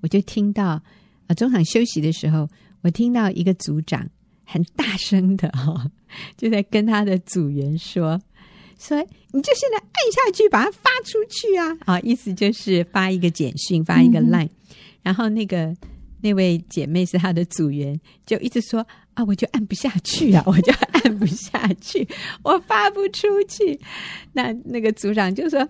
[0.00, 0.82] 我就听到啊、
[1.28, 2.48] 呃，中场休息的时候，
[2.80, 4.04] 我听到一个组长。
[4.52, 5.88] 很大声的哈，
[6.36, 8.20] 就在跟他的组员说
[8.78, 11.78] ：“说你就现在按下去，把它发出去啊！
[11.86, 14.46] 啊，意思就是发一个简讯，发一个 line。
[14.46, 15.72] 嗯、然后那个
[16.20, 18.84] 那位姐妹是他的组员，就一直说：
[19.14, 22.08] 啊，我就按不下去啊， 我就按不下去，
[22.42, 23.78] 我发不出去。
[24.32, 25.68] 那那个组长就说：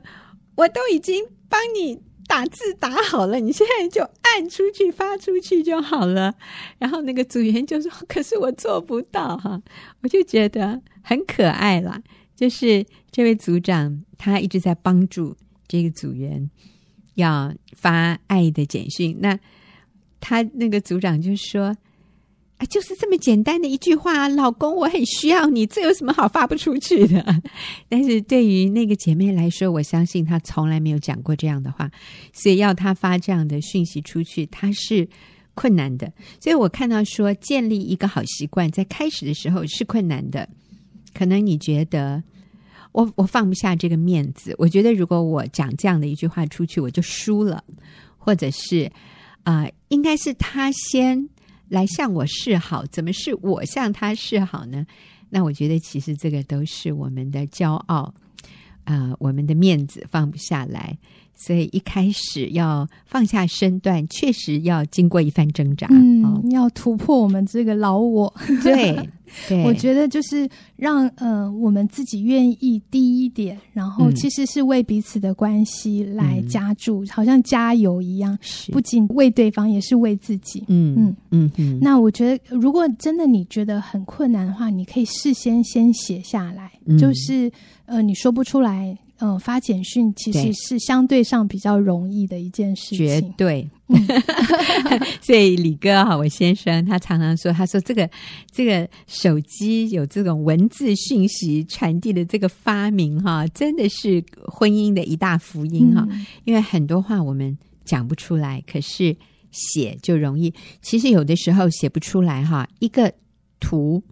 [0.54, 6.32] 我都已经帮你。”打字打好了，你现在就按出去发出去就好了。
[6.78, 9.60] 然后那个组员就说：“可是我做不到哈。”
[10.00, 12.00] 我就觉得很可爱啦。
[12.36, 16.48] 就是这位组长，他一直在帮助这个组员
[17.16, 19.18] 要发爱的简讯。
[19.20, 19.36] 那
[20.20, 21.76] 他那个组长就说。
[22.60, 27.42] 啊，就是这么简单的一句话，老公，我很需要你，这有什么好发不出去的？
[27.88, 31.90] 但是对于那个姐妹来说，我相信她从来没有讲过这样的话，
[32.34, 35.08] 所以要她发这样的讯息出去，她是
[35.54, 36.12] 困难的。
[36.38, 40.46] 所以我看到说，建立一个好习惯，在开始的时候是困难的。
[41.14, 42.22] 可能你觉得
[42.92, 47.64] 我我放不下这个面子，我觉得如果我讲这样的一句话出去，我就输了，
[48.18, 48.92] 或者是
[49.44, 51.26] 啊、应该是他先。
[51.70, 54.84] 来向我示好，怎么是我向他示好呢？
[55.30, 58.12] 那我觉得其实这个都是我们的骄傲，
[58.82, 60.98] 啊、我们的面子放不下来，
[61.42, 68.94] 所以一开始要放下身段，确实要经过一番挣扎，嗯，哦、要突破我们这个老我， 对。
[69.48, 80.64] 对我觉得就是让呃我们自己愿意低一点，然后其实是为彼此的关系来加注，嗯、好像加油一样，是不仅为对方，也是为自己。
[80.66, 81.52] 嗯嗯嗯。
[81.58, 87.48] 嗯那我觉得，如果真的你觉得很困难的话，你可以事先先写下来，嗯、就是
[87.86, 88.98] 呃你说不出来。
[89.20, 92.98] 嗯，发简讯其实是相对上比较容易的一件事情。
[92.98, 93.68] 绝对，
[95.20, 98.08] 所以李哥哈，我先生他常常说，他说这个
[98.50, 106.06] 这个手机有这种文字讯息传递的这个发明哈，真的是婚姻的一大福音哈。
[106.10, 109.16] 嗯、因为很多话我们讲不出来，可是
[109.50, 110.52] 写就容易。
[110.80, 113.12] 其实有的时候写不出来哈，一个
[113.58, 114.02] 图。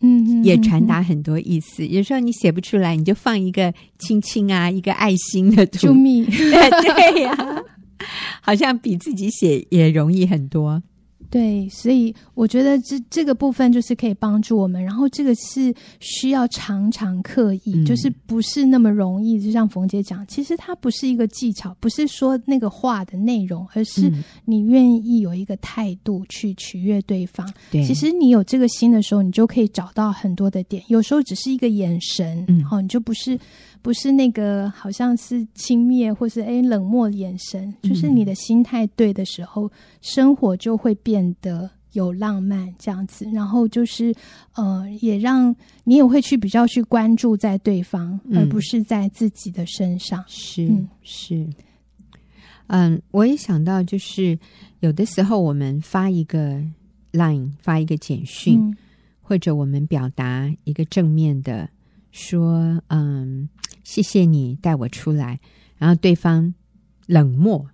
[0.00, 1.86] 嗯，也传达很多意思。
[1.86, 5.78] 有时候你写不出来，你就放一个亲亲啊，一个爱心的图。
[5.78, 6.24] 救命！
[6.30, 7.62] 对呀、啊，
[8.40, 10.82] 好像比自己写也容易很多。
[11.30, 19.38] 对，所以我觉得这这个部分就是可以帮助我们，然后这个是需要常常刻意，嗯、就是不是那么容易。
[19.38, 24.10] 就像冯姐讲，其实它不是一个技巧，不是说那个话的内容，而是
[24.44, 27.46] 你愿意有一个态度去取悦对方。
[27.70, 30.82] 对、嗯，其实你有这个心的时候，你就可以找到很多的点。
[30.88, 33.38] 有时候只是一个眼神，嗯，好，你就不是。
[33.82, 43.24] 不是那个，好像是轻蔑或是诶冷漠的眼神，就是你的心态对的时候，嗯、生活就会变得有浪漫这样子。
[43.32, 44.14] 然后就是
[44.54, 50.22] 呃，也让你也会去比较去关注在对方，嗯、而不是在自己的身上。
[50.26, 51.46] 是、嗯、是，
[52.66, 54.38] 嗯，我也想到，就是
[54.80, 56.62] 有的时候我们发一个
[57.12, 58.76] line，发一个简讯，嗯、
[59.22, 61.68] 或者我们表达一个正面的。
[62.10, 63.48] 说嗯，
[63.84, 65.38] 谢谢你带我出来，
[65.76, 66.52] 然后对方
[67.06, 67.64] 冷漠，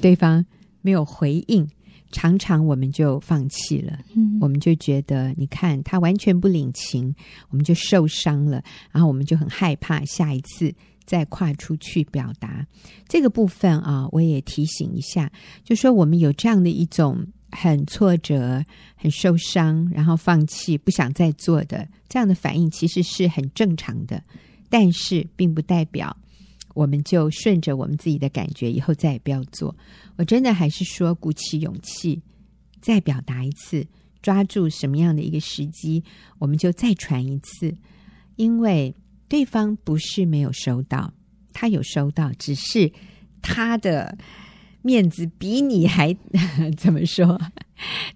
[0.00, 0.44] 对方
[0.80, 1.68] 没有回应，
[2.10, 7.14] 常常我们就放弃了，嗯，我们就觉得你看他完全不领情，
[7.50, 10.74] 我们就受伤了，然后我们就很害怕下一次
[11.04, 12.66] 再跨出去表达。
[13.08, 15.30] 这个部分啊，我也提醒一下，
[15.64, 18.64] 就说我们有这样的一种很挫折、
[18.96, 24.22] 很受伤，然后放弃、不想再做的这样的反应，其实是很正常的。
[24.68, 26.16] 但是，并不代表
[26.74, 29.76] 我们就顺着我们自己的感觉，以后再也不要做。
[30.16, 32.22] 我真的还是说，鼓起勇气，
[32.80, 33.86] 再表达一次，
[34.22, 36.02] 抓住什么样的一个时机，
[36.38, 37.76] 我们就再传一次。
[38.36, 38.94] 因为
[39.28, 41.12] 对方不是没有收到，
[41.52, 42.90] 他有收到，只是
[43.42, 44.16] 他的
[44.82, 46.16] 面子比你还
[46.76, 47.40] 怎么说？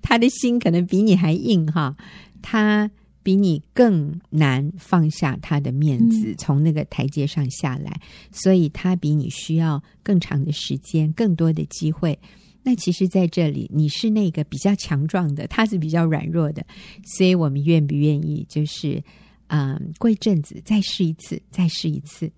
[0.03, 1.97] 他的心可能比你还硬哈，
[2.43, 2.91] 他。
[3.23, 8.01] 比你更难放下他的面子，从那个台阶上下来，嗯，
[8.31, 12.17] 所以他比你需要更长的时间，更多的机会。
[12.63, 16.65] 那其实，在这里，你是那个比较强壮的，他是比较软弱的，
[17.05, 19.03] 所以我们愿不愿意，就是，
[19.49, 22.31] 嗯，过一阵子再试一次，再试一次。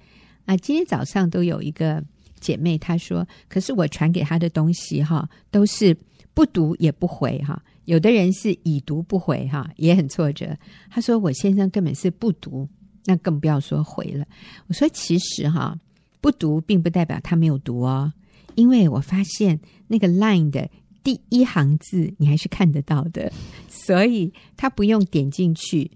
[0.47, 2.03] 啊，今天早上都有一个
[2.41, 5.97] 姐妹她说，可是我传给她的东西哈，都是
[6.35, 7.63] 不读也不回哈。
[7.85, 10.57] 有的人是已读不回，哈，也很挫折。
[10.91, 12.69] 他说：“我先生根本是不读，
[13.07, 14.27] 那更不要说回了。”
[14.69, 15.75] 我说：“其实哈，
[16.21, 18.13] 不读并不代表他没有读哦，
[18.57, 20.69] 因为我发现那个 line 的
[21.03, 23.33] 第一行字你还是看得到的，
[23.71, 25.91] 所以他不用点进去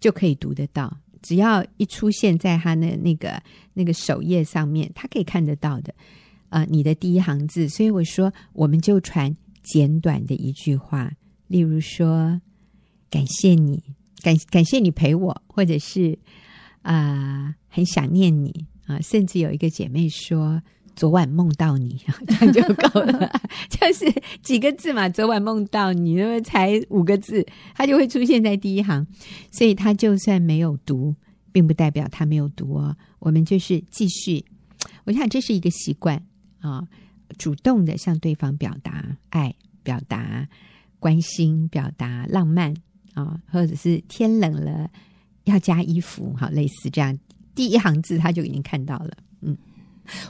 [0.00, 3.42] 就可以读得到，只要一出现在他的那个
[3.74, 5.94] 那个首页上面，他可以看得到的。
[6.50, 11.12] 呃，你的第一行字，所以我说我们就传。”简短的一句话，
[11.46, 12.40] 例如说
[13.10, 13.82] ：“感谢你，
[14.22, 16.18] 感感谢你陪我，或者是
[16.80, 20.62] 啊、很想念你啊。”甚至有一个姐妹说
[20.98, 23.30] ：“昨晚梦到你， 这样就够了。
[23.70, 29.06] ”就是几个字嘛，“昨晚梦到你”，因为才五个字，它就会出现在第一行。
[29.52, 31.14] 所以它就算没有读，
[31.52, 32.96] 并不代表它没有读哦。
[33.20, 34.44] 我们就是继续，
[35.04, 36.20] 我想这是一个习惯
[36.58, 36.82] 啊。
[37.36, 40.48] 主动的向对方表达爱、表达
[40.98, 42.74] 关心、表达浪漫
[43.14, 44.90] 啊，或者是天冷了
[45.44, 47.16] 要加衣服，好，类似这样，
[47.54, 49.12] 第一行字他就已经看到了。
[49.42, 49.56] 嗯，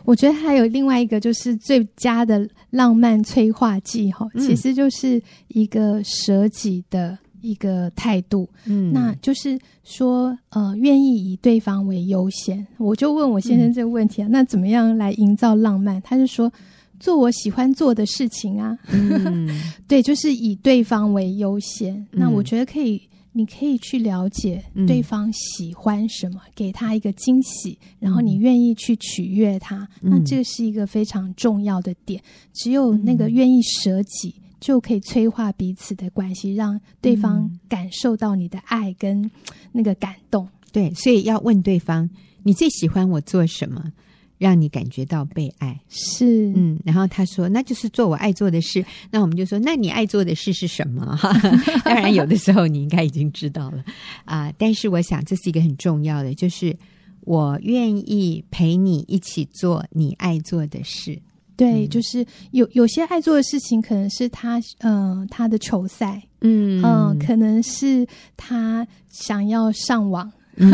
[0.04, 8.48] 我觉得还有另外一个就是最佳的浪漫催化剂哈，其实就是一个舍己的一个态度。
[8.66, 12.66] 嗯，那就是说呃，愿意以对方为优先。
[12.76, 16.00] 我就问我先生这个问题啊，嗯、那怎么样来营造浪漫？
[16.02, 16.52] 他就说。
[17.00, 19.48] 做我喜欢做的事情啊，嗯、
[19.86, 21.94] 对，就是以对方为优先。
[21.94, 23.00] 嗯、那我觉得可以，
[23.32, 32.20] 你可以去了解对方喜欢什么，嗯、给他一个惊喜，然后你愿意去取悦他，嗯、那这是一个非常重要的点。
[32.52, 39.30] 只有那个愿意舍己，嗯、就可以催化彼此的关系，让对方感受到你的爱跟
[39.70, 40.48] 那个感动。
[40.72, 42.08] 对，所以要问对方，
[42.42, 43.92] 你最喜欢我做什么？
[44.38, 45.78] 让你感觉到被爱。
[45.88, 46.52] 是。
[46.56, 51.16] 嗯，然后他说那就是做我爱做的事，那我们就说那你爱做的事是什么？
[51.16, 51.32] 哈，
[51.84, 53.84] 当然有的时候你应该已经知道了。
[54.24, 56.76] 啊、呃，但是我想这是一个很重要的，就是
[57.22, 61.20] 我愿意陪你一起做你爱做的事。
[61.56, 66.80] 对，嗯、就是有有些爱做的事情，可能是他嗯、呃、他的球赛，嗯。
[66.80, 70.32] 嗯、呃，可能是他想要上网。
[70.58, 70.70] 嗯，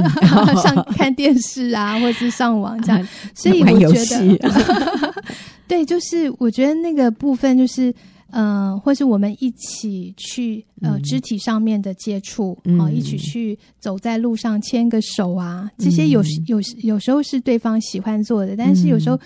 [0.62, 5.14] 上看电视啊，或者是上网这样，啊、所以我觉得，啊、
[5.68, 7.90] 对，就是我觉得那个部分就是，
[8.30, 12.78] 嗯、呃，或是我们一起去呃肢体上面的接触啊、嗯。
[12.80, 19.18] 呃，一起去走在路上牵个手啊，这些有有有时候是对方喜欢做的，但是有时候，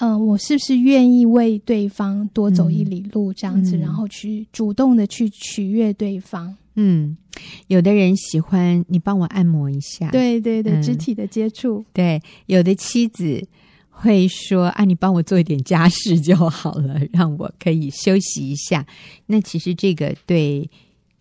[0.00, 6.56] 嗯、呃，我是不是愿意为对方多走一里路这样子，嗯、然后去主动的去取悦对方。
[6.74, 7.16] 嗯，
[7.66, 11.84] 有的人喜欢你帮我按摩一下，对对对，肢体的接触。
[11.92, 13.46] 对，有的妻子
[13.90, 18.86] 会说：“啊，你帮我做一点家事就好了，让我可以休息一下。”
[19.26, 20.70] 那其实这个对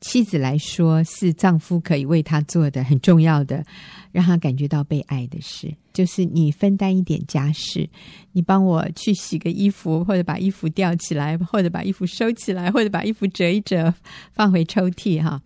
[0.02, 3.66] 妻子来说是丈夫可以为她做的很重要的，
[4.12, 7.90] 让她感觉到被爱的事，就是你分担一点家事，
[8.32, 13.94] 你帮我去洗个衣服，或者把衣服吊起来，或者把衣服收起来，或者把衣服折一折
[14.34, 15.42] 放回抽屉哈。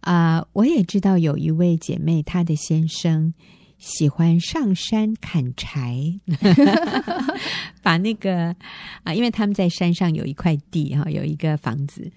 [0.00, 3.32] 啊、我也知道有一位姐妹，她的先生
[3.78, 6.12] 喜欢上山砍柴，
[7.80, 8.54] 把那个
[9.04, 12.10] 啊、因为他们在山上有一块地哈，有一个房子。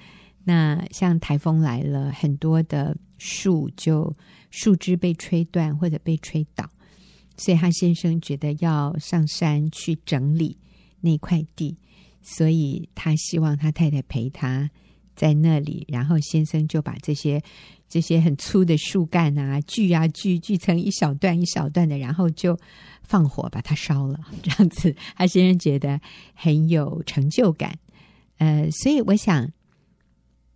[0.47, 4.15] 那像台风来了，很多的树就
[4.49, 6.65] 树枝被吹断或者被吹倒，
[7.35, 10.57] 所以他先生觉得要上山去整理
[11.01, 11.75] 那块地，
[12.21, 14.71] 所以他希望他太太陪他
[15.17, 17.43] 在那里，然后先生就把这些
[17.89, 22.57] 这些很粗的树干啊锯啊锯锯成一小段一小段的，然后就
[23.03, 25.99] 放火把它烧了，这样子，他先生觉得
[26.33, 27.77] 很有成就感。
[28.37, 29.51] 呃，所以我想，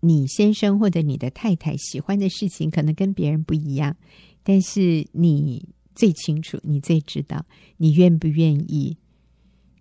[0.02, 3.95] 你先生或者你的太太喜欢的事情可能跟别人不一样，
[4.43, 7.45] 但是你最清楚，你最知道，
[7.78, 8.97] 你愿不愿意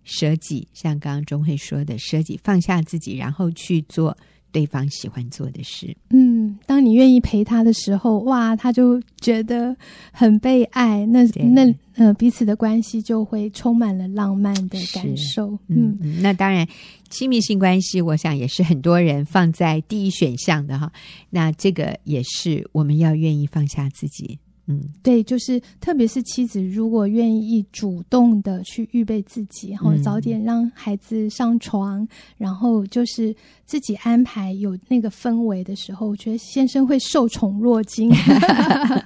[0.03, 0.67] 舍己？
[0.73, 4.17] 像刚刚钟慧说的，舍己放下自己，然后去做。
[4.51, 9.75] 对方喜欢做的事，嗯，当你愿意陪他的时候，哇，他就觉得
[10.11, 11.23] 很被爱，那
[11.53, 15.57] 那呃，彼此的关系就会充满了浪漫的感受。
[15.67, 16.67] 嗯，嗯，那当然，
[17.09, 20.91] 亲密性关系，我想也是很多人放在第一选项的哈。
[21.29, 24.39] 那这个也是我们要愿意放下自己。
[24.67, 32.07] 嗯，对，就是特别是妻子，如果愿意主动的去预备自己，然后早点让孩子上床，嗯、
[32.37, 33.35] 然后就是
[33.65, 38.11] 自己安排有那个氛围的时候，我觉得先生会受宠若惊。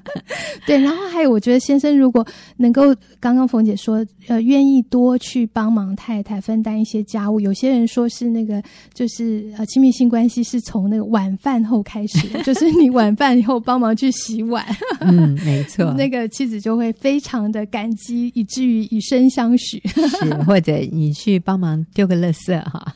[0.68, 2.26] 对，然后还有，我觉得先生如果
[2.58, 8.62] 能够刚刚冯姐说，呃，愿意多去帮忙太太分担一些家务，有些人说是那个，
[8.94, 14.66] 就是呃，亲密性关系是从那个晚饭后开始，就是你晚饭以后帮忙去洗碗。
[15.00, 15.38] 嗯。
[15.46, 19.80] 没错，那个妻子就会非常的感激，以至于以身相许。
[19.88, 22.94] 是， 或者你去帮忙丢个垃圾哈。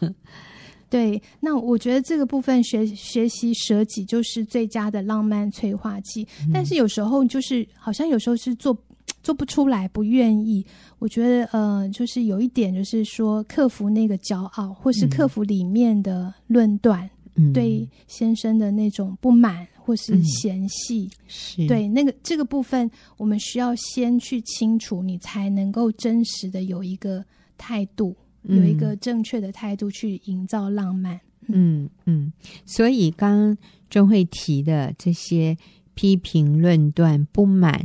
[0.90, 6.28] 对，那我觉得这个部分学学习舍己就是最佳的浪漫催化剂。
[6.42, 6.50] 嗯。
[6.52, 8.76] 但是有时候就是好像有时候是做
[9.22, 10.66] 做不出来，不愿意。
[10.98, 17.08] 我觉得呃，就是有一点就是说克服那个骄傲，或是克服里面的论断。
[17.54, 22.88] 对先生的那种不满或是嫌隙，嗯、是对那个这个部分，
[23.18, 27.26] 我们需要先去清楚，你才能够真实的有一个
[27.58, 31.20] 态度，嗯、有一个正确的态度去营造浪漫。
[31.48, 32.32] 嗯嗯，
[32.68, 33.58] 所以刚刚
[33.90, 35.58] 中慧提的这些
[35.96, 37.84] 批评、论断、不满、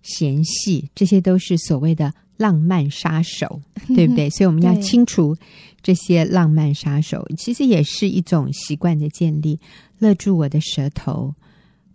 [0.00, 4.30] 嫌隙，这些都是所谓的浪漫杀手，对不对？
[4.32, 5.36] 所以我们要清除。
[5.82, 9.58] 这些浪漫杀手其实也是一种习惯的建立。
[9.98, 11.34] 勒住我的舌头，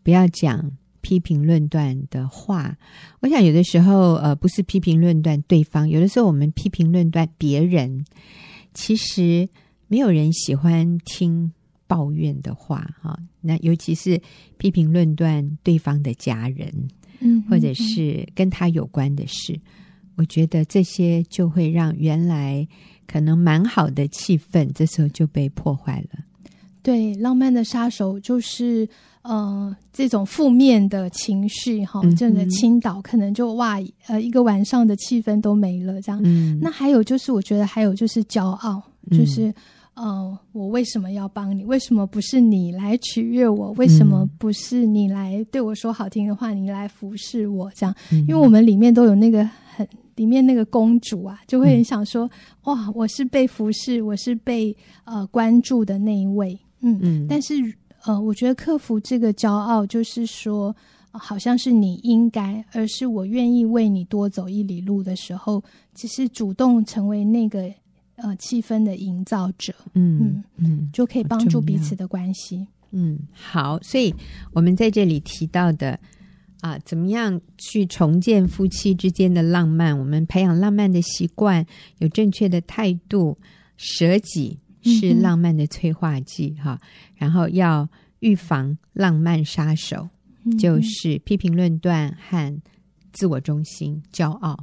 [0.03, 0.71] 不要讲
[1.01, 2.77] 批评论断的话。
[3.19, 8.05] 我想有的时候，呃，不是批评论断对方，有的时候我们批评论断别人。
[8.73, 9.47] 其实
[9.87, 11.51] 没有人喜欢听
[11.87, 13.17] 抱怨的话，哈。
[13.41, 14.19] 那尤其是
[14.57, 16.71] 批评论断对方的家人，
[17.19, 19.59] 嗯，或者是跟他有关的事，
[20.15, 22.67] 我觉得这些就会让原来。
[23.07, 26.19] 可能蛮好的气氛，这时候就被破坏了。
[26.81, 28.87] 对，浪漫的杀手就是
[29.23, 35.99] 呃，这种负面的情绪哈，这个倾倒，可能就哇，呃，一个晚上的气氛都没了。
[35.99, 38.79] 这样，嗯，那还有就是，我觉得还有就是骄傲，
[39.09, 39.47] 就是、
[39.95, 41.65] 嗯、呃，我为什么要帮你？
[41.65, 43.71] 为什么不是你来取悦我？
[43.77, 46.53] 为什么不是你来对我说好听的话？
[46.53, 47.71] 你来服侍我？
[47.73, 49.43] 这样，因为我们里面都有那个
[49.75, 49.87] 很。
[50.15, 52.29] 里面那个公主啊，就会很想说
[52.63, 57.27] ：“嗯、哇，我是被服侍，我是被呃关注的那一位。”嗯嗯。
[57.27, 57.53] 但是
[58.05, 60.73] 呃，我觉得克服这个骄傲，就是说、
[61.11, 65.61] 呃，好像是你应该，而是我愿意为你多走一里路的时候，
[65.93, 67.69] 只是主动成为那个
[68.15, 69.73] 呃气氛的营造者。
[69.93, 72.65] 嗯嗯嗯，就可以帮助彼此的关系。
[72.91, 73.77] 嗯，好。
[73.81, 74.13] 所以
[74.53, 75.99] 我们在这里提到的。
[76.65, 79.95] 啊，怎么样去重建夫妻之间的浪漫？
[79.99, 81.63] 我们培养浪漫的习惯，
[81.99, 83.37] 有正确的态度，
[83.77, 86.87] 舍己是浪漫的催化剂哈、嗯。
[87.17, 87.87] 然后要
[88.21, 90.09] 预防浪漫杀手，
[90.43, 92.59] 嗯、就是批评论断和
[93.13, 94.57] 自我中心、骄傲。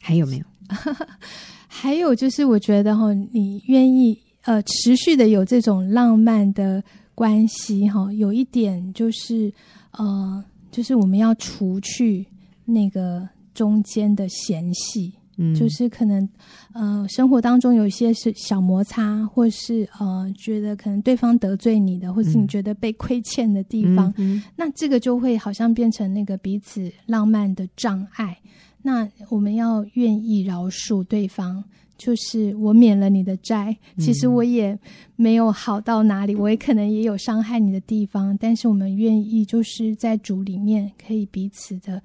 [0.00, 0.44] 还有没有？
[1.68, 6.82] 还有就是，我觉得哈，你愿意呃持续的有这种浪漫的
[7.14, 9.52] 关系哈，有一点就是
[9.90, 10.42] 呃。
[10.76, 12.26] 就是我们要除去
[12.66, 16.28] 那个中间的嫌隙，嗯，就是可能
[16.74, 28.36] 呃生活当中有一些是小摩擦，或是呃觉得可能对方得罪你的，或是你觉得被亏欠的地方，嗯，那这个就会好像变成那个彼此浪漫的障碍。
[28.82, 31.64] 那我们要愿意饶恕对方。
[31.98, 34.78] 就是我免了你的债，其实我也
[35.16, 42.02] 没有好到哪里，嗯、我也可能也有伤害你的地方，但是我们愿意就是在主里面可以彼此的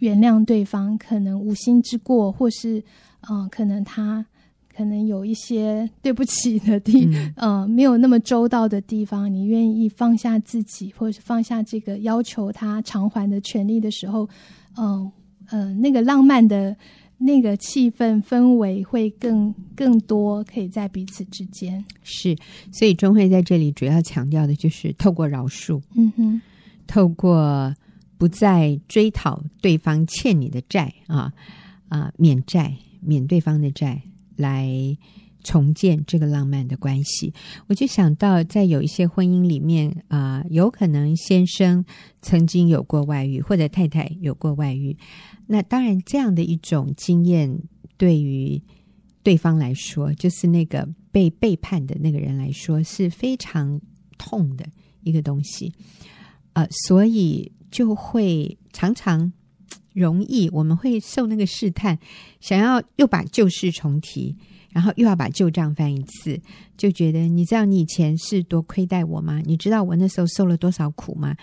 [0.00, 2.80] 原谅对方，可能无心之过，或是
[3.28, 4.26] 嗯、呃，可能他
[4.76, 7.06] 可能有一些对不起的地，
[7.36, 14.28] 嗯、呃，没有那么周到的地方，你愿意放下自己，或者是放下这个要求他偿还的权利的时候，
[14.76, 15.10] 嗯
[15.46, 16.76] 呃，呃，那个浪漫的。
[17.22, 21.84] 那个气氛氛围会更更多，可以在彼此之间。
[22.02, 22.34] 是，
[22.72, 26.40] 所以中慧在这里主要强调的就是透过饶恕，嗯哼，
[26.86, 27.74] 透过
[28.16, 31.30] 不再追讨对方欠你的债啊
[31.90, 34.00] 啊，免债，免对方的债，
[34.36, 34.70] 来
[35.44, 37.34] 重建这个浪漫的关系。
[37.66, 41.84] 我就想到，在有一些婚姻里面啊，有可能先生
[42.22, 44.96] 曾经有过外遇，或者太太有过外遇。
[45.52, 47.60] 那当然，这样的一种经验，
[47.96, 48.62] 对于
[49.24, 53.80] 对方来说，就是那个被背叛的那个人来说，是非常
[54.16, 54.64] 痛的
[55.02, 55.72] 一个东西。
[56.52, 59.32] 呃，所以就会常常
[59.92, 61.98] 容易，我们会受那个试探，
[62.40, 64.36] 想要又把旧事重提，
[64.70, 66.40] 然后又要把旧账翻一次，
[66.76, 69.42] 就觉得你知道你以前是多亏待我吗？
[69.44, 71.36] 你知道我那时候受了多少苦吗？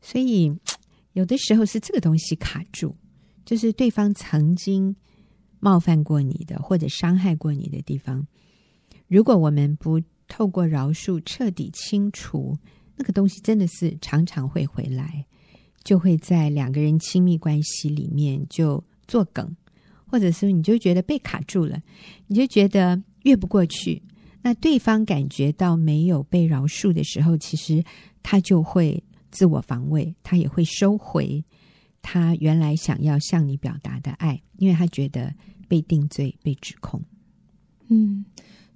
[0.00, 0.50] 所以
[1.12, 2.96] 有的时候是这个东西卡住。
[3.50, 4.94] 就是对方曾经
[5.58, 8.24] 冒犯过你的，或者伤害过你的地方，
[9.08, 12.56] 如果我们不透过饶恕彻底清除，
[12.94, 15.26] 那个东西真的是常常会回来，
[15.82, 19.56] 就会在两个人亲密关系里面就作梗，
[20.06, 21.82] 或者是你就觉得被卡住了，
[22.28, 24.00] 你就觉得越不过去。
[24.42, 27.82] 那对方感觉到没有被饶恕的时候，其实
[28.22, 31.44] 他就会自我防卫，他也会收回。
[32.02, 35.32] 他原来想要向你表达的爱，因为他觉得
[35.68, 37.00] 被定罪、被指控。
[37.88, 38.24] 嗯，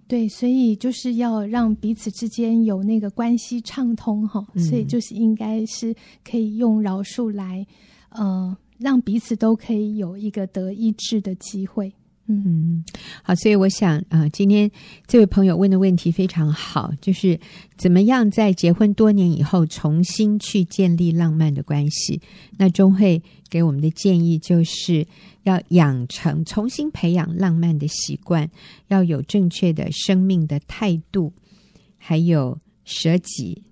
[0.07, 7.66] 对，所以就是要让彼此之间有那个关系畅通哈，嗯、所以就是应该是可以用饶恕来，
[8.11, 11.93] 呃，让彼此都可以有一个得医治的机会。
[12.27, 12.83] 嗯，
[13.22, 14.70] 好，所以我想啊、今天
[15.07, 17.39] 这位朋友问的问题非常好，就是
[17.77, 22.22] 怎么样在结婚多年以后重新去建立浪漫的关系？
[22.57, 25.07] 那钟慧给我们的建议就是
[25.43, 28.51] 要养成重新培养浪漫的习惯，
[28.89, 31.31] 要有正确的生命的态度，
[31.99, 33.62] 还有舍己，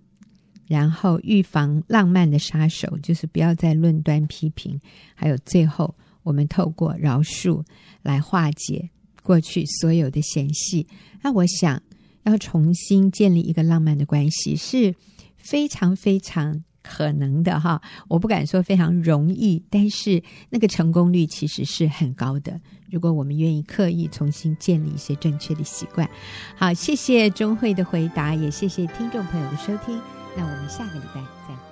[0.67, 4.79] 然后预防浪漫的杀手，就是不要再论断批评，
[5.15, 5.95] 还有最后。
[6.23, 7.65] 我们透过饶恕
[8.03, 8.91] 来化解
[9.23, 10.87] 过去所有的嫌隙。
[11.23, 11.83] 那我想
[12.25, 14.95] 要重新建立一个浪漫的关系是
[15.37, 17.81] 非常非常可能的哈。
[18.09, 22.61] 我不敢说非常容易，但是那个成功率其实是很高的。
[22.91, 26.09] 如果我们愿意刻意重新建立一些正确的习惯。
[26.57, 29.99] 好，谢谢钟慧的回答，也谢谢听众朋友的收听。
[30.37, 31.72] 那我们下个礼拜再会。